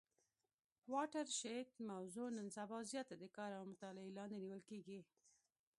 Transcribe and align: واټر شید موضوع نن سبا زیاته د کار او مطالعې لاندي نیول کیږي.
واټر 0.93 1.27
شید 1.39 1.67
موضوع 1.91 2.27
نن 2.37 2.47
سبا 2.57 2.77
زیاته 2.91 3.15
د 3.19 3.23
کار 3.37 3.51
او 3.59 3.63
مطالعې 3.71 4.15
لاندي 4.17 4.37
نیول 4.43 4.61
کیږي. 4.69 4.99